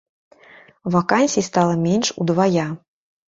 [0.83, 2.67] Вакансій стала менш удвая.